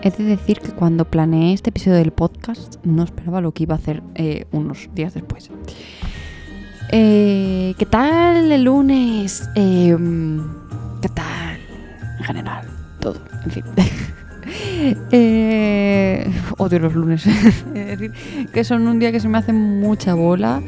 He 0.00 0.10
de 0.10 0.22
decir 0.24 0.60
que 0.60 0.70
cuando 0.70 1.04
planeé 1.04 1.52
este 1.52 1.70
episodio 1.70 1.96
del 1.96 2.12
podcast 2.12 2.76
no 2.84 3.02
esperaba 3.02 3.40
lo 3.40 3.52
que 3.52 3.64
iba 3.64 3.74
a 3.74 3.78
hacer 3.78 4.02
eh, 4.14 4.44
unos 4.52 4.88
días 4.94 5.12
después. 5.12 5.50
Eh, 6.92 7.74
¿Qué 7.76 7.84
tal 7.84 8.52
el 8.52 8.62
lunes? 8.62 9.48
Em, 9.56 10.40
¿Qué 11.02 11.08
tal? 11.08 11.58
En 12.18 12.24
general, 12.24 12.68
todo, 13.00 13.20
en 13.44 13.50
fin. 13.50 13.64
eh, 15.10 16.32
odio 16.58 16.78
los 16.78 16.94
lunes. 16.94 17.26
es 17.74 17.98
decir, 17.98 18.12
que 18.52 18.62
son 18.62 18.86
un 18.86 19.00
día 19.00 19.10
que 19.10 19.18
se 19.18 19.28
me 19.28 19.38
hace 19.38 19.52
mucha 19.52 20.14
bola 20.14 20.62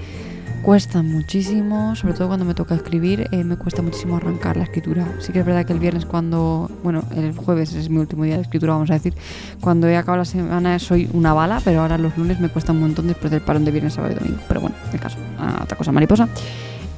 cuesta 0.63 1.03
muchísimo, 1.03 1.97
sobre 1.97 2.15
todo 2.15 2.29
cuando 2.29 2.45
me 2.45 2.55
toca 2.55 2.75
escribir, 2.75 3.29
eh, 3.33 3.45
me 3.45 3.57
cuesta 3.57 3.83
muchísimo 3.83 4.17
arrancar 4.17 4.57
la 4.57 4.65
escritura. 4.65 5.07
Sí 5.19 5.33
que 5.33 5.41
es 5.41 5.47
verdad 5.47 5.65
que 5.65 5.73
el 5.73 5.79
viernes 5.79 6.07
cuando, 6.07 6.71
bueno, 6.83 7.03
el 7.17 7.33
jueves 7.35 7.75
es 7.75 7.89
mi 7.89 7.99
último 7.99 8.25
día 8.25 8.37
de 8.37 8.43
escritura, 8.43 8.75
vamos 8.75 8.91
a 8.91 8.95
decir, 8.95 9.15
cuando 9.61 9.89
he 9.89 9.97
acabado 9.97 10.19
la 10.19 10.25
semana 10.25 10.79
soy 10.79 11.09
una 11.13 11.33
bala, 11.33 11.61
pero 11.65 11.81
ahora 11.81 11.99
los 11.99 12.17
lunes 12.17 12.41
me 12.41 12.49
cuesta 12.49 12.73
un 12.73 12.81
montón 12.81 13.07
después 13.07 13.31
del 13.31 13.41
parón 13.41 13.65
de 13.65 13.71
viernes, 13.71 13.95
sábado 13.95 14.15
y 14.15 14.19
domingo. 14.19 14.41
Pero 14.49 14.61
bueno, 14.61 14.77
el 14.93 15.01
caso, 15.01 15.19
otra 15.63 15.77
cosa 15.77 15.93
mariposa. 15.93 16.29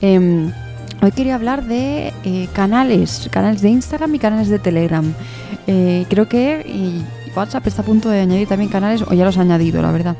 Em, 0.00 0.50
hoy 1.00 1.12
quería 1.12 1.36
hablar 1.36 1.64
de 1.64 2.12
eh, 2.24 2.48
canales, 2.52 3.28
canales 3.30 3.62
de 3.62 3.70
Instagram 3.70 4.14
y 4.14 4.18
canales 4.18 4.48
de 4.48 4.58
Telegram. 4.58 5.04
Eh, 5.66 6.06
creo 6.08 6.28
que 6.28 7.02
WhatsApp 7.34 7.66
está 7.66 7.82
a 7.82 7.84
punto 7.84 8.08
de 8.08 8.20
añadir 8.20 8.48
también 8.48 8.70
canales, 8.70 9.02
o 9.02 9.14
ya 9.14 9.24
los 9.24 9.38
ha 9.38 9.42
añadido, 9.42 9.80
la 9.82 9.92
verdad. 9.92 10.16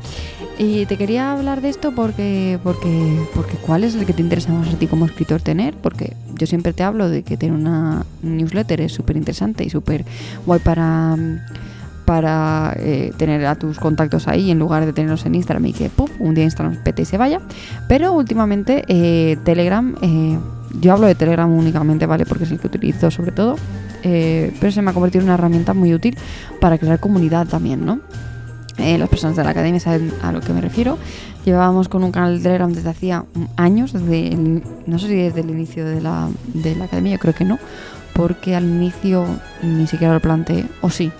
Y 0.57 0.85
te 0.85 0.97
quería 0.97 1.31
hablar 1.31 1.61
de 1.61 1.69
esto 1.69 1.93
porque, 1.93 2.59
porque, 2.63 3.19
porque 3.33 3.57
¿cuál 3.57 3.83
es 3.83 3.95
el 3.95 4.05
que 4.05 4.13
te 4.13 4.21
interesa 4.21 4.51
más 4.53 4.71
a 4.71 4.77
ti 4.77 4.85
como 4.85 5.05
escritor 5.05 5.41
tener? 5.41 5.73
Porque 5.75 6.13
yo 6.35 6.45
siempre 6.45 6.73
te 6.73 6.83
hablo 6.83 7.09
de 7.09 7.23
que 7.23 7.37
tener 7.37 7.55
una 7.55 8.05
newsletter 8.21 8.81
es 8.81 8.91
súper 8.91 9.17
interesante 9.17 9.63
y 9.63 9.71
súper 9.71 10.05
guay 10.45 10.59
para, 10.59 11.17
para 12.05 12.75
eh, 12.77 13.13
tener 13.17 13.45
a 13.47 13.55
tus 13.55 13.79
contactos 13.79 14.27
ahí 14.27 14.51
en 14.51 14.59
lugar 14.59 14.85
de 14.85 14.93
tenerlos 14.93 15.25
en 15.25 15.35
Instagram 15.35 15.65
y 15.65 15.73
que 15.73 15.89
puff, 15.89 16.11
un 16.19 16.35
día 16.35 16.43
Instagram 16.43 16.83
pete 16.83 17.01
y 17.01 17.05
se 17.05 17.17
vaya. 17.17 17.41
Pero 17.87 18.13
últimamente 18.13 18.83
eh, 18.87 19.37
Telegram, 19.43 19.95
eh, 20.03 20.37
yo 20.79 20.93
hablo 20.93 21.07
de 21.07 21.15
Telegram 21.15 21.51
únicamente, 21.51 22.05
¿vale? 22.05 22.27
Porque 22.27 22.43
es 22.43 22.51
el 22.51 22.59
que 22.59 22.67
utilizo 22.67 23.09
sobre 23.09 23.31
todo. 23.31 23.55
pero 24.03 24.71
se 24.71 24.83
me 24.83 24.91
ha 24.91 24.93
convertido 24.93 25.21
en 25.21 25.29
una 25.29 25.33
herramienta 25.33 25.73
muy 25.73 25.95
útil 25.95 26.15
para 26.61 26.77
crear 26.77 26.99
comunidad 26.99 27.47
también, 27.47 27.83
¿no? 27.85 28.01
Eh, 28.77 28.97
las 28.97 29.09
personas 29.09 29.35
de 29.35 29.43
la 29.43 29.51
academia 29.51 29.79
saben 29.79 30.11
a 30.21 30.31
lo 30.31 30.41
que 30.41 30.53
me 30.53 30.61
refiero. 30.61 30.97
Llevábamos 31.45 31.89
con 31.89 32.03
un 32.03 32.11
canal 32.11 32.37
de 32.37 32.43
Telegram 32.43 32.71
desde 32.71 32.89
hacía 32.89 33.25
años, 33.57 33.93
desde 33.93 34.35
no 34.85 34.99
sé 34.99 35.07
si 35.07 35.15
desde 35.15 35.41
el 35.41 35.49
inicio 35.49 35.85
de 35.85 36.01
la, 36.01 36.29
de 36.53 36.75
la 36.75 36.85
academia, 36.85 37.13
yo 37.13 37.19
creo 37.19 37.33
que 37.33 37.45
no, 37.45 37.59
porque 38.13 38.55
al 38.55 38.63
inicio 38.63 39.25
ni 39.61 39.87
siquiera 39.87 40.13
lo 40.13 40.19
planteé, 40.19 40.65
o 40.81 40.89
sí. 40.89 41.11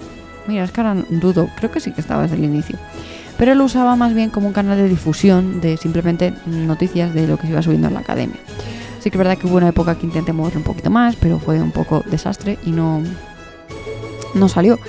Mira, 0.47 0.63
es 0.63 0.71
que 0.71 0.81
ahora 0.81 1.03
dudo, 1.09 1.49
creo 1.57 1.71
que 1.71 1.79
sí 1.79 1.91
que 1.91 2.01
estaba 2.01 2.23
desde 2.23 2.35
el 2.35 2.43
inicio. 2.43 2.77
Pero 3.37 3.55
lo 3.55 3.65
usaba 3.65 3.95
más 3.95 4.13
bien 4.13 4.29
como 4.29 4.47
un 4.47 4.53
canal 4.53 4.77
de 4.77 4.87
difusión 4.87 5.59
de 5.59 5.77
simplemente 5.77 6.33
noticias 6.45 7.13
de 7.13 7.27
lo 7.27 7.37
que 7.37 7.47
se 7.47 7.53
iba 7.53 7.61
subiendo 7.61 7.87
en 7.87 7.95
la 7.95 8.01
academia. 8.01 8.37
Sí 8.99 9.09
que 9.09 9.17
es 9.17 9.19
verdad 9.19 9.37
que 9.37 9.47
hubo 9.47 9.57
una 9.57 9.69
época 9.69 9.95
que 9.95 10.05
intenté 10.05 10.31
moverlo 10.31 10.59
un 10.59 10.63
poquito 10.63 10.89
más, 10.89 11.15
pero 11.15 11.39
fue 11.39 11.61
un 11.61 11.71
poco 11.71 12.03
desastre 12.09 12.57
y 12.65 12.71
no, 12.71 13.01
no 14.35 14.47
salió. 14.47 14.79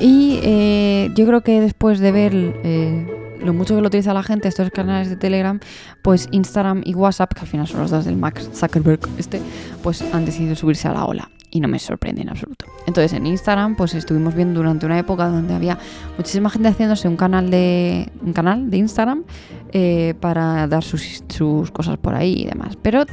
Y 0.00 0.40
eh, 0.42 1.10
yo 1.14 1.26
creo 1.26 1.42
que 1.42 1.60
después 1.60 1.98
de 1.98 2.12
ver 2.12 2.32
eh, 2.34 3.06
lo 3.42 3.52
mucho 3.52 3.74
que 3.74 3.80
lo 3.80 3.88
utiliza 3.88 4.12
la 4.14 4.22
gente, 4.22 4.48
estos 4.48 4.70
canales 4.70 5.08
de 5.10 5.16
Telegram, 5.16 5.58
pues 6.02 6.28
Instagram 6.30 6.82
y 6.84 6.94
WhatsApp, 6.94 7.32
que 7.34 7.40
al 7.40 7.46
final 7.46 7.66
son 7.66 7.80
los 7.80 7.90
dos 7.90 8.04
del 8.04 8.16
Max 8.16 8.48
Zuckerberg, 8.54 9.00
este, 9.18 9.40
pues 9.82 10.02
han 10.12 10.24
decidido 10.24 10.54
subirse 10.54 10.88
a 10.88 10.92
la 10.92 11.04
ola. 11.04 11.30
Y 11.50 11.60
no 11.60 11.68
me 11.68 11.78
sorprende 11.78 12.20
en 12.20 12.28
absoluto. 12.28 12.66
Entonces 12.86 13.14
en 13.14 13.26
Instagram, 13.26 13.74
pues 13.74 13.94
estuvimos 13.94 14.34
viendo 14.34 14.60
durante 14.60 14.84
una 14.84 14.98
época 14.98 15.28
donde 15.28 15.54
había 15.54 15.78
muchísima 16.18 16.50
gente 16.50 16.68
haciéndose 16.68 17.08
un 17.08 17.16
canal 17.16 17.50
de, 17.50 18.12
un 18.20 18.34
canal 18.34 18.70
de 18.70 18.76
Instagram 18.76 19.24
eh, 19.72 20.14
para 20.20 20.66
dar 20.66 20.84
sus, 20.84 21.24
sus 21.28 21.70
cosas 21.70 21.96
por 21.96 22.14
ahí 22.14 22.42
y 22.42 22.44
demás. 22.44 22.76
Pero 22.82 23.06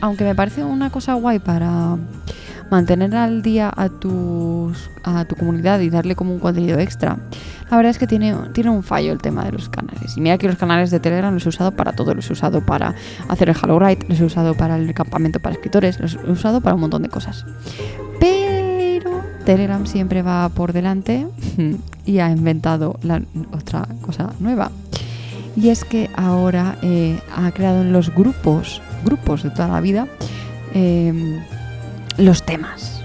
aunque 0.00 0.24
me 0.24 0.34
parece 0.34 0.64
una 0.64 0.90
cosa 0.90 1.14
guay 1.14 1.38
para 1.38 1.98
mantener 2.72 3.14
al 3.14 3.42
día 3.42 3.70
a, 3.74 3.90
tus, 3.90 4.90
a 5.04 5.26
tu 5.26 5.36
comunidad 5.36 5.78
y 5.80 5.90
darle 5.90 6.16
como 6.16 6.32
un 6.32 6.40
contenido 6.40 6.78
extra, 6.78 7.18
la 7.70 7.76
verdad 7.76 7.90
es 7.90 7.98
que 7.98 8.06
tiene, 8.06 8.34
tiene 8.54 8.70
un 8.70 8.82
fallo 8.82 9.12
el 9.12 9.18
tema 9.18 9.44
de 9.44 9.52
los 9.52 9.68
canales. 9.68 10.16
Y 10.16 10.22
mira 10.22 10.38
que 10.38 10.46
los 10.48 10.56
canales 10.56 10.90
de 10.90 10.98
Telegram 10.98 11.32
los 11.34 11.44
he 11.44 11.50
usado 11.50 11.72
para 11.72 11.92
todo. 11.92 12.14
Los 12.14 12.30
he 12.30 12.32
usado 12.32 12.64
para 12.64 12.94
hacer 13.28 13.50
el 13.50 13.56
Hello 13.62 13.78
los 13.78 14.20
he 14.20 14.24
usado 14.24 14.54
para 14.54 14.76
el 14.76 14.94
campamento 14.94 15.38
para 15.38 15.54
escritores, 15.54 16.00
los 16.00 16.14
he 16.14 16.30
usado 16.30 16.62
para 16.62 16.74
un 16.74 16.80
montón 16.80 17.02
de 17.02 17.10
cosas. 17.10 17.44
Pero 18.18 19.20
Telegram 19.44 19.86
siempre 19.86 20.22
va 20.22 20.48
por 20.48 20.72
delante 20.72 21.26
y 22.06 22.18
ha 22.20 22.30
inventado 22.30 22.98
otra 23.52 23.86
cosa 24.00 24.32
nueva. 24.40 24.70
Y 25.56 25.68
es 25.68 25.84
que 25.84 26.08
ahora 26.16 26.78
eh, 26.80 27.20
ha 27.36 27.50
creado 27.50 27.82
en 27.82 27.92
los 27.92 28.14
grupos, 28.14 28.80
grupos 29.04 29.42
de 29.42 29.50
toda 29.50 29.68
la 29.68 29.82
vida, 29.82 30.06
eh, 30.72 31.42
los 32.18 32.42
temas. 32.42 33.00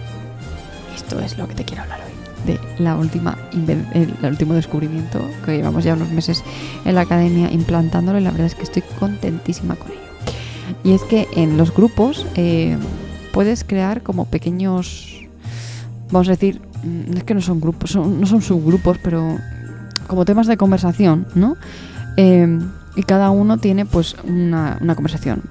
Esto 0.95 1.19
es 1.19 1.37
lo 1.37 1.47
que 1.47 1.55
te 1.55 1.65
quiero 1.65 1.83
hablar 1.83 2.01
hoy. 2.01 2.13
De 2.45 2.59
la 2.81 2.95
última 2.95 3.37
el, 3.51 4.13
último 4.23 4.53
descubrimiento 4.53 5.19
que 5.45 5.57
llevamos 5.57 5.83
ya 5.83 5.95
unos 5.95 6.11
meses 6.11 6.43
en 6.85 6.95
la 6.95 7.01
academia 7.01 7.51
implantándolo 7.51 8.19
y 8.19 8.21
la 8.21 8.31
verdad 8.31 8.47
es 8.47 8.55
que 8.55 8.63
estoy 8.63 8.83
contentísima 8.99 9.75
con 9.75 9.91
ello. 9.91 10.01
Y 10.83 10.93
es 10.93 11.03
que 11.03 11.27
en 11.35 11.57
los 11.57 11.73
grupos 11.73 12.25
eh, 12.35 12.77
puedes 13.33 13.63
crear 13.63 14.03
como 14.03 14.25
pequeños, 14.25 15.25
vamos 16.11 16.27
a 16.27 16.31
decir, 16.31 16.61
mm, 16.83 17.17
es 17.17 17.23
que 17.23 17.33
no 17.33 17.41
son 17.41 17.59
grupos, 17.59 17.95
no 17.95 18.25
son 18.25 18.41
subgrupos, 18.41 18.97
pero 19.03 19.37
como 20.07 20.25
temas 20.25 20.47
de 20.47 20.57
conversación, 20.57 21.27
¿no? 21.35 21.57
Eh, 22.17 22.59
y 22.95 23.03
cada 23.03 23.29
uno 23.29 23.57
tiene 23.57 23.85
pues 23.85 24.15
una, 24.23 24.77
una 24.81 24.95
conversación 24.95 25.43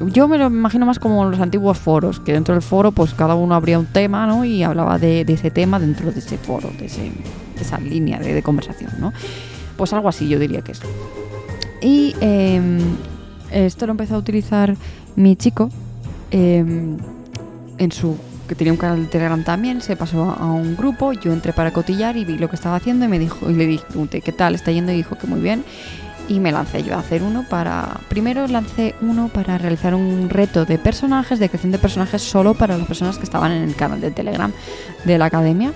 yo 0.00 0.28
me 0.28 0.38
lo 0.38 0.46
imagino 0.46 0.86
más 0.86 0.98
como 0.98 1.24
los 1.24 1.40
antiguos 1.40 1.78
foros, 1.78 2.20
que 2.20 2.32
dentro 2.32 2.54
del 2.54 2.62
foro 2.62 2.92
pues 2.92 3.14
cada 3.14 3.34
uno 3.34 3.54
abría 3.54 3.78
un 3.78 3.86
tema, 3.86 4.26
¿no? 4.26 4.44
Y 4.44 4.62
hablaba 4.62 4.98
de, 4.98 5.20
ese 5.22 5.50
tema 5.50 5.78
dentro 5.78 6.10
de 6.10 6.18
ese 6.18 6.36
foro, 6.38 6.70
de, 6.78 6.86
esa 7.60 7.78
línea 7.78 8.18
de, 8.18 8.42
conversación, 8.42 8.90
¿no? 8.98 9.12
Pues 9.76 9.92
algo 9.92 10.08
así 10.08 10.28
yo 10.28 10.38
diría 10.38 10.62
que 10.62 10.72
es. 10.72 10.80
Y 11.80 12.14
em, 12.20 12.78
esto 13.50 13.86
lo 13.86 13.92
empezó 13.92 14.16
a 14.16 14.18
utilizar 14.18 14.76
mi 15.16 15.36
chico 15.36 15.70
em, 16.30 16.96
en 17.78 17.92
su 17.92 18.16
que 18.48 18.54
tenía 18.54 18.74
un 18.74 18.78
canal 18.78 19.00
de 19.00 19.06
Telegram 19.06 19.42
también, 19.42 19.80
se 19.80 19.96
pasó 19.96 20.36
a 20.38 20.44
un 20.44 20.76
grupo, 20.76 21.14
yo 21.14 21.32
entré 21.32 21.54
para 21.54 21.72
cotillar 21.72 22.18
y 22.18 22.26
vi 22.26 22.36
lo 22.36 22.50
que 22.50 22.56
estaba 22.56 22.76
haciendo 22.76 23.06
y 23.06 23.08
me 23.08 23.18
dijo 23.18 23.50
y 23.50 23.54
le 23.54 23.66
dije, 23.66 23.84
¿qué 24.22 24.32
tal? 24.32 24.54
¿Está 24.54 24.70
yendo? 24.70 24.92
Y 24.92 24.96
dijo 24.96 25.16
que 25.16 25.26
muy 25.26 25.40
bien 25.40 25.64
y 26.28 26.40
me 26.40 26.52
lancé 26.52 26.82
yo 26.82 26.94
a 26.94 27.00
hacer 27.00 27.22
uno 27.22 27.44
para... 27.48 28.00
Primero 28.08 28.46
lancé 28.46 28.94
uno 29.00 29.28
para 29.28 29.58
realizar 29.58 29.94
un 29.94 30.30
reto 30.30 30.64
de 30.64 30.78
personajes, 30.78 31.38
de 31.38 31.48
creación 31.48 31.72
de 31.72 31.78
personajes 31.78 32.22
solo 32.22 32.54
para 32.54 32.78
las 32.78 32.86
personas 32.86 33.18
que 33.18 33.24
estaban 33.24 33.52
en 33.52 33.62
el 33.62 33.74
canal 33.74 34.00
de 34.00 34.10
Telegram 34.10 34.52
de 35.04 35.18
la 35.18 35.26
academia. 35.26 35.72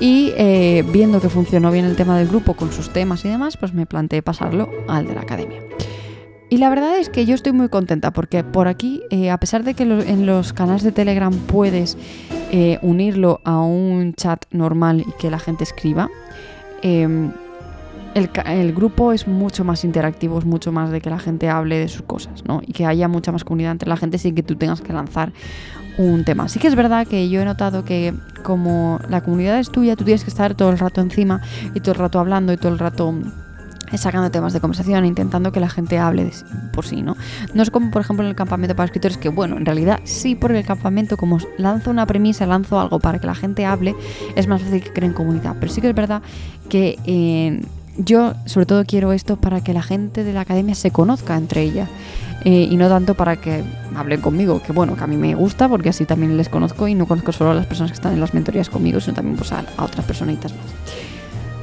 Y 0.00 0.32
eh, 0.36 0.84
viendo 0.92 1.20
que 1.20 1.28
funcionó 1.28 1.70
bien 1.70 1.84
el 1.84 1.96
tema 1.96 2.18
del 2.18 2.28
grupo 2.28 2.54
con 2.54 2.72
sus 2.72 2.92
temas 2.92 3.24
y 3.24 3.28
demás, 3.28 3.56
pues 3.56 3.74
me 3.74 3.86
planteé 3.86 4.22
pasarlo 4.22 4.70
al 4.88 5.06
de 5.06 5.14
la 5.14 5.20
academia. 5.20 5.60
Y 6.50 6.58
la 6.58 6.68
verdad 6.68 6.98
es 6.98 7.08
que 7.08 7.26
yo 7.26 7.34
estoy 7.34 7.52
muy 7.52 7.68
contenta 7.68 8.12
porque 8.12 8.44
por 8.44 8.68
aquí, 8.68 9.02
eh, 9.10 9.30
a 9.30 9.38
pesar 9.38 9.64
de 9.64 9.74
que 9.74 9.84
en 9.84 10.26
los 10.26 10.52
canales 10.52 10.82
de 10.82 10.92
Telegram 10.92 11.32
puedes 11.32 11.96
eh, 12.52 12.78
unirlo 12.82 13.40
a 13.44 13.60
un 13.60 14.14
chat 14.14 14.44
normal 14.50 15.00
y 15.00 15.12
que 15.18 15.30
la 15.30 15.38
gente 15.38 15.64
escriba, 15.64 16.10
el, 18.14 18.72
grupo 18.72 19.12
es 19.12 19.26
mucho 19.26 19.64
más 19.64 19.84
interactivo, 19.84 20.38
es 20.38 20.44
mucho 20.44 20.72
más 20.72 20.90
de 20.90 21.00
que 21.00 21.10
la 21.10 21.18
gente 21.18 21.48
hable 21.48 21.78
de 21.78 21.88
sus 21.88 22.02
cosas, 22.02 22.44
¿no? 22.44 22.60
Y 22.66 22.72
que 22.72 22.86
haya 22.86 23.08
mucha 23.08 23.32
más 23.32 23.44
comunidad 23.44 23.72
entre 23.72 23.88
la 23.88 23.96
gente 23.96 24.18
sin 24.18 24.34
que 24.34 24.42
tú 24.42 24.56
tengas 24.56 24.80
que 24.80 24.92
lanzar 24.92 25.32
un 25.98 26.24
tema. 26.24 26.48
Sí 26.48 26.58
que 26.58 26.68
es 26.68 26.74
verdad 26.74 27.06
que 27.06 27.28
yo 27.28 27.40
he 27.40 27.44
notado 27.44 27.84
que 27.84 28.14
como 28.42 29.00
la 29.08 29.22
comunidad 29.22 29.58
es 29.58 29.70
tuya, 29.70 29.96
tú 29.96 30.04
tienes 30.04 30.24
que 30.24 30.30
estar 30.30 30.54
todo 30.54 30.70
el 30.70 30.78
rato 30.78 31.00
encima 31.00 31.40
y 31.74 31.80
todo 31.80 31.92
el 31.92 31.98
rato 31.98 32.18
hablando 32.18 32.52
y 32.52 32.56
todo 32.56 32.72
el 32.72 32.78
rato 32.78 33.14
sacando 33.96 34.30
temas 34.30 34.52
de 34.52 34.60
conversación, 34.60 35.04
intentando 35.04 35.52
que 35.52 35.60
la 35.60 35.68
gente 35.68 35.98
hable 35.98 36.30
por 36.72 36.84
sí, 36.84 37.02
¿no? 37.02 37.16
No 37.54 37.62
es 37.62 37.70
como, 37.70 37.90
por 37.90 38.02
ejemplo, 38.02 38.24
en 38.24 38.30
el 38.30 38.36
campamento 38.36 38.74
para 38.74 38.86
escritores, 38.86 39.18
que 39.18 39.28
bueno, 39.28 39.56
en 39.56 39.64
realidad 39.64 40.00
sí, 40.04 40.34
porque 40.34 40.58
el 40.58 40.66
campamento, 40.66 41.16
como 41.16 41.38
lanzo 41.58 41.90
una 41.90 42.06
premisa, 42.06 42.46
lanzo 42.46 42.80
algo 42.80 42.98
para 42.98 43.18
que 43.18 43.26
la 43.26 43.34
gente 43.34 43.64
hable, 43.64 43.94
es 44.34 44.48
más 44.48 44.62
fácil 44.62 44.82
que 44.82 44.92
creen 44.92 45.12
comunidad. 45.12 45.56
Pero 45.60 45.72
sí 45.72 45.80
que 45.80 45.88
es 45.90 45.94
verdad 45.94 46.22
que 46.68 46.98
en 47.04 47.66
yo 47.96 48.34
sobre 48.46 48.66
todo 48.66 48.84
quiero 48.84 49.12
esto 49.12 49.36
para 49.36 49.62
que 49.62 49.72
la 49.72 49.82
gente 49.82 50.24
de 50.24 50.32
la 50.32 50.40
academia 50.40 50.74
se 50.74 50.90
conozca 50.90 51.36
entre 51.36 51.62
ellas 51.62 51.88
eh, 52.44 52.68
y 52.70 52.76
no 52.76 52.88
tanto 52.88 53.14
para 53.14 53.36
que 53.36 53.62
hablen 53.96 54.20
conmigo, 54.20 54.60
que 54.62 54.72
bueno, 54.72 54.96
que 54.96 55.04
a 55.04 55.06
mí 55.06 55.16
me 55.16 55.34
gusta 55.34 55.66
porque 55.66 55.88
así 55.88 56.04
también 56.04 56.36
les 56.36 56.50
conozco 56.50 56.86
y 56.86 56.94
no 56.94 57.06
conozco 57.06 57.32
solo 57.32 57.52
a 57.52 57.54
las 57.54 57.66
personas 57.66 57.92
que 57.92 57.94
están 57.94 58.12
en 58.12 58.20
las 58.20 58.34
mentorías 58.34 58.68
conmigo, 58.68 59.00
sino 59.00 59.14
también 59.14 59.36
pues, 59.36 59.50
a, 59.52 59.64
otras 59.78 60.04
personitas 60.04 60.52
más. 60.52 60.66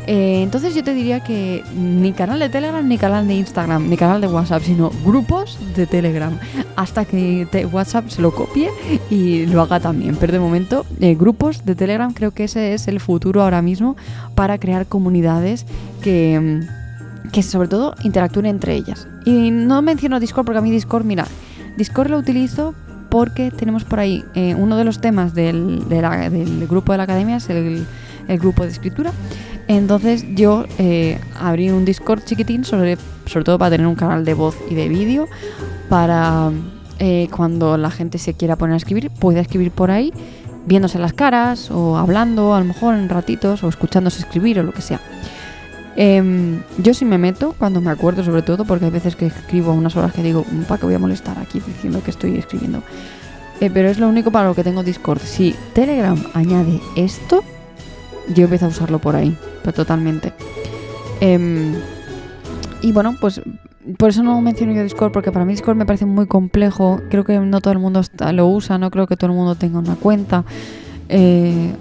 Eh, 0.07 0.41
entonces 0.41 0.73
yo 0.73 0.83
te 0.83 0.95
diría 0.95 1.23
que 1.23 1.63
ni 1.75 2.11
canal 2.13 2.39
de 2.39 2.49
Telegram, 2.49 2.85
ni 2.87 2.97
canal 2.97 3.27
de 3.27 3.35
Instagram, 3.35 3.87
ni 3.87 3.95
canal 3.95 4.19
de 4.19 4.27
WhatsApp, 4.27 4.63
sino 4.63 4.91
grupos 5.05 5.59
de 5.75 5.85
Telegram. 5.85 6.37
Hasta 6.75 7.05
que 7.05 7.47
WhatsApp 7.71 8.09
se 8.09 8.21
lo 8.23 8.33
copie 8.33 8.71
y 9.11 9.45
lo 9.45 9.61
haga 9.61 9.79
también. 9.79 10.15
Pero 10.15 10.33
de 10.33 10.39
momento, 10.39 10.87
eh, 10.99 11.13
grupos 11.13 11.63
de 11.63 11.75
Telegram 11.75 12.11
creo 12.11 12.31
que 12.31 12.45
ese 12.45 12.73
es 12.73 12.87
el 12.87 12.99
futuro 12.99 13.43
ahora 13.43 13.61
mismo 13.61 13.95
para 14.33 14.57
crear 14.57 14.87
comunidades 14.87 15.67
que, 16.01 16.61
que 17.31 17.43
sobre 17.43 17.67
todo 17.67 17.95
interactúen 18.03 18.45
entre 18.45 18.75
ellas. 18.75 19.07
Y 19.25 19.51
no 19.51 19.81
menciono 19.81 20.19
Discord 20.19 20.45
porque 20.45 20.59
a 20.59 20.61
mí 20.61 20.71
Discord, 20.71 21.05
mira, 21.05 21.25
Discord 21.77 22.09
lo 22.09 22.17
utilizo 22.17 22.73
porque 23.09 23.51
tenemos 23.51 23.83
por 23.83 23.99
ahí 23.99 24.23
eh, 24.35 24.55
uno 24.55 24.77
de 24.77 24.85
los 24.85 25.01
temas 25.01 25.33
del, 25.33 25.83
grupo 26.69 26.93
de 26.93 26.97
la 26.97 27.03
academia, 27.03 27.37
es 27.37 27.49
el, 27.49 27.85
el 28.27 28.39
grupo 28.39 28.63
de 28.63 28.69
escritura. 28.69 29.11
Entonces 29.67 30.25
yo 30.35 30.65
eh, 30.79 31.19
abrí 31.39 31.69
un 31.69 31.85
Discord 31.85 32.23
chiquitín, 32.25 32.65
sobre, 32.65 32.97
sobre 33.25 33.45
todo 33.45 33.57
para 33.57 33.71
tener 33.71 33.87
un 33.87 33.95
canal 33.95 34.25
de 34.25 34.33
voz 34.33 34.57
y 34.69 34.75
de 34.75 34.89
vídeo, 34.89 35.27
para 35.89 36.51
eh, 36.99 37.29
cuando 37.35 37.77
la 37.77 37.91
gente 37.91 38.17
se 38.17 38.33
quiera 38.33 38.55
poner 38.55 38.73
a 38.73 38.77
escribir, 38.77 39.09
pueda 39.09 39.39
escribir 39.39 39.71
por 39.71 39.91
ahí, 39.91 40.13
viéndose 40.65 40.99
las 40.99 41.13
caras, 41.13 41.71
o 41.71 41.97
hablando 41.97 42.53
a 42.53 42.59
lo 42.59 42.65
mejor 42.65 42.95
en 42.95 43.09
ratitos, 43.09 43.63
o 43.63 43.69
escuchándose 43.69 44.19
escribir, 44.19 44.59
o 44.59 44.63
lo 44.63 44.73
que 44.73 44.81
sea. 44.81 44.99
Em, 45.95 46.61
yo 46.77 46.93
sí 46.93 47.05
me 47.05 47.17
meto 47.17 47.53
cuando 47.57 47.81
me 47.81 47.91
acuerdo, 47.91 48.23
sobre 48.23 48.41
todo, 48.41 48.65
porque 48.65 48.85
hay 48.85 48.91
veces 48.91 49.15
que 49.15 49.25
escribo 49.27 49.73
unas 49.73 49.95
horas 49.95 50.13
que 50.13 50.23
digo, 50.23 50.45
¿para 50.67 50.79
qué 50.79 50.85
voy 50.85 50.95
a 50.95 50.99
molestar 50.99 51.37
aquí 51.37 51.59
diciendo 51.59 52.01
que 52.03 52.11
estoy 52.11 52.37
escribiendo? 52.37 52.81
Eh, 53.59 53.69
pero 53.71 53.89
es 53.89 53.99
lo 53.99 54.07
único 54.07 54.31
para 54.31 54.47
lo 54.47 54.55
que 54.55 54.63
tengo 54.63 54.83
Discord. 54.83 55.19
Si 55.19 55.53
Telegram 55.73 56.17
añade 56.33 56.79
esto, 56.95 57.43
yo 58.33 58.45
empiezo 58.45 58.65
a 58.65 58.69
usarlo 58.69 58.99
por 58.99 59.15
ahí, 59.15 59.37
pero 59.63 59.73
totalmente. 59.73 60.33
Em, 61.19 61.75
y 62.81 62.91
bueno, 62.91 63.15
pues 63.19 63.41
por 63.97 64.09
eso 64.09 64.23
no 64.23 64.39
menciono 64.41 64.73
yo 64.73 64.83
Discord, 64.83 65.11
porque 65.11 65.31
para 65.31 65.45
mí 65.45 65.53
Discord 65.53 65.75
me 65.75 65.85
parece 65.85 66.05
muy 66.05 66.25
complejo. 66.25 67.01
Creo 67.09 67.23
que 67.23 67.39
no 67.39 67.61
todo 67.61 67.73
el 67.73 67.79
mundo 67.79 68.01
lo 68.33 68.47
usa, 68.47 68.77
no 68.77 68.91
creo 68.91 69.07
que 69.07 69.17
todo 69.17 69.29
el 69.31 69.35
mundo 69.35 69.55
tenga 69.55 69.79
una 69.79 69.95
cuenta. 69.95 70.43
Eh, 71.09 71.73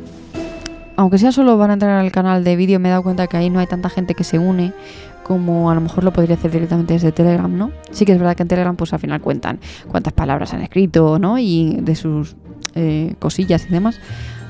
aunque 1.01 1.17
sea 1.17 1.33
solo 1.33 1.57
van 1.57 1.71
a 1.71 1.73
entrar 1.73 1.99
al 1.99 2.13
canal 2.13 2.45
de 2.45 2.57
vídeo, 2.57 2.79
me 2.79 2.89
he 2.89 2.91
dado 2.91 3.03
cuenta 3.03 3.27
que 3.27 3.39
ahí 3.39 3.49
no 3.49 3.59
hay 3.59 3.67
tanta 3.67 3.89
gente 3.89 4.15
que 4.15 4.23
se 4.23 4.39
une 4.39 4.75
como 5.23 5.71
a 5.71 5.75
lo 5.75 5.81
mejor 5.81 6.05
lo 6.05 6.13
podría 6.13 6.37
hacer 6.37 6.51
directamente 6.51 6.93
desde 6.93 7.11
Telegram, 7.11 7.57
¿no? 7.57 7.71
Sí 7.91 8.05
que 8.05 8.13
es 8.13 8.19
verdad 8.19 8.37
que 8.37 8.43
en 8.43 8.49
Telegram 8.49 8.77
pues 8.77 8.93
al 8.93 8.99
final 8.99 9.23
cuentan 9.23 9.61
cuántas 9.89 10.13
palabras 10.13 10.53
han 10.53 10.61
escrito, 10.61 11.19
¿no? 11.19 11.39
Y 11.39 11.79
de 11.81 11.95
sus 11.95 12.37
eh, 12.75 13.15
cosillas 13.19 13.65
y 13.67 13.71
demás. 13.71 13.99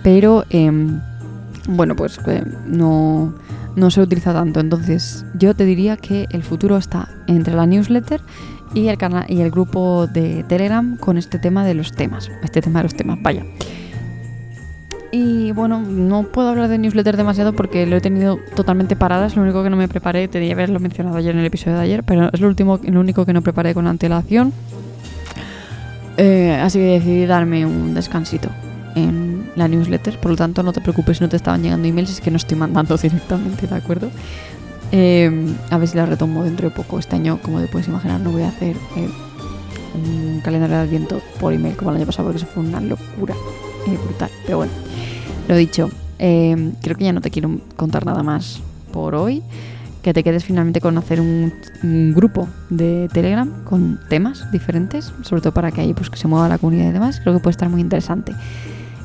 Pero 0.03 0.45
em, 0.51 1.01
bueno, 1.69 1.95
pues 1.95 2.19
eh, 2.27 2.43
no, 2.67 3.33
se 3.89 4.01
utiliza 4.01 4.33
tanto. 4.33 4.59
Entonces, 4.59 5.25
yo 5.39 5.55
te 5.55 5.65
diría 5.65 5.99
que 5.99 6.27
el 6.33 6.43
futuro 6.43 6.79
está 6.79 7.11
entre 7.29 7.55
la 7.55 7.67
newsletter 7.67 8.23
y 8.75 8.89
el 8.89 8.99
canal 8.99 9.25
y 9.29 9.41
el 9.41 9.53
grupo 9.53 10.09
de 10.09 10.43
Telegram 10.49 10.97
con 10.97 11.17
este 11.17 11.39
tema 11.39 11.65
de 11.65 11.75
los 11.75 11.93
temas. 11.93 12.29
Este 12.43 12.61
tema 12.61 12.81
de 12.81 12.85
los 12.85 12.95
temas, 12.97 13.19
vaya. 13.23 13.45
Y 15.13 15.51
bueno, 15.53 15.81
no 15.81 16.23
puedo 16.23 16.51
hablar 16.51 16.69
de 16.69 16.79
newsletter 16.79 17.17
demasiado 17.17 17.53
porque 17.53 17.85
lo 17.85 17.97
he 17.97 18.01
tenido 18.01 18.39
totalmente 18.55 18.95
parada. 18.95 19.27
Es 19.27 19.35
lo 19.35 19.43
único 19.43 19.63
que 19.63 19.71
no 19.71 19.77
me 19.77 19.89
preparé. 19.89 20.29
Tenía 20.29 20.53
haberlo 20.53 20.79
mencionado 20.79 21.17
ayer 21.17 21.35
en 21.35 21.41
el 21.41 21.47
episodio 21.47 21.77
de 21.77 21.83
ayer, 21.83 22.05
pero 22.05 22.31
es 22.33 22.41
lo, 22.41 22.47
último, 22.47 22.79
lo 22.83 23.01
único 23.01 23.27
que 23.27 23.33
no 23.33 23.43
preparé 23.43 23.75
con 23.75 23.87
antelación. 23.89 24.53
Eh, 26.17 26.53
así 26.63 26.79
que 26.79 26.85
decidí 26.85 27.27
darme 27.27 27.67
un 27.67 27.95
descansito 27.95 28.51
en 28.95 29.51
la 29.57 29.69
newsletter, 29.69 30.19
por 30.19 30.33
lo 30.33 30.37
tanto 30.37 30.63
no 30.63 30.73
te 30.73 30.81
preocupes 30.81 31.19
si 31.19 31.25
no 31.25 31.31
te 31.31 31.37
estaban 31.37 31.63
llegando 31.63 31.87
emails, 31.89 32.11
es 32.11 32.21
que 32.21 32.31
no 32.31 32.37
estoy 32.37 32.59
mandando 32.59 32.97
directamente, 33.03 33.67
¿de 33.67 33.75
acuerdo? 33.75 34.11
Em, 34.93 35.55
a 35.71 35.79
ver 35.79 35.89
si 35.89 35.97
la 35.97 36.07
retomo 36.07 36.45
dentro 36.45 36.69
de 36.69 36.75
poco. 36.75 36.99
Este 36.99 37.17
año, 37.17 37.39
como 37.43 37.61
te 37.61 37.67
puedes 37.67 37.89
imaginar, 37.89 38.21
no 38.21 38.31
voy 38.31 38.43
a 38.43 38.49
hacer 38.49 38.77
eh, 38.97 39.09
un 39.95 40.41
calendario 40.45 40.77
de 40.77 40.83
adviento 40.83 41.21
por 41.41 41.53
email 41.53 41.77
como 41.77 41.91
el 41.91 41.97
año 41.97 42.07
pasado, 42.07 42.29
porque 42.29 42.43
eso 42.43 42.53
fue 42.53 42.63
una 42.63 42.81
locura 42.81 43.35
eh, 43.87 43.99
brutal. 44.05 44.31
Pero 44.45 44.59
bueno, 44.59 44.73
lo 45.49 45.57
dicho, 45.57 45.89
em, 46.19 46.73
creo 46.83 46.97
que 46.97 47.05
ya 47.05 47.13
no 47.13 47.21
te 47.21 47.31
quiero 47.31 47.59
contar 47.77 48.07
nada 48.07 48.23
más 48.23 48.61
por 48.93 49.15
hoy. 49.15 49.43
Que 50.03 50.15
te 50.15 50.23
quedes 50.23 50.45
finalmente 50.45 50.81
con 50.81 50.97
hacer 50.97 51.21
un, 51.21 51.53
grupo 52.15 52.49
de 52.71 53.09
Telegram 53.13 53.65
con 53.65 54.01
temas 54.09 54.51
diferentes, 54.51 55.13
sobre 55.23 55.43
todo 55.43 55.53
para 55.53 55.71
que 55.73 55.83
ahí 55.83 55.93
pues, 55.93 56.09
que 56.09 56.17
se 56.17 56.27
mueva 56.27 56.49
la 56.49 56.57
comunidad 56.57 56.89
y 56.89 56.93
demás. 56.93 57.21
Creo 57.21 57.35
que 57.35 57.41
puede 57.41 57.53
estar 57.53 57.69
muy 57.69 57.83
interesante. 57.83 58.33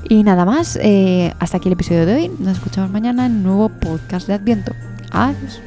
Y 0.07 0.23
nada 0.23 0.45
más, 0.45 0.79
eh, 0.81 1.33
hasta 1.39 1.57
aquí 1.57 1.67
el 1.67 1.73
episodio 1.73 2.05
de 2.05 2.13
hoy. 2.13 2.31
Nos 2.39 2.57
escuchamos 2.57 2.91
mañana 2.91 3.25
en 3.25 3.33
un 3.33 3.43
nuevo 3.43 3.69
podcast 3.69 4.27
de 4.27 4.35
Adviento. 4.35 4.71
Adiós. 5.11 5.59